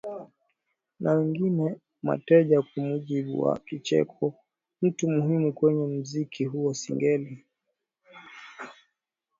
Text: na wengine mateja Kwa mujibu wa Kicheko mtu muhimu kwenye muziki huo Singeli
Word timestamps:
na 0.99 1.13
wengine 1.13 1.77
mateja 2.03 2.61
Kwa 2.61 2.83
mujibu 2.83 3.41
wa 3.41 3.59
Kicheko 3.59 4.33
mtu 4.81 5.09
muhimu 5.09 5.53
kwenye 5.53 5.85
muziki 5.87 6.45
huo 6.45 6.73
Singeli 6.73 7.45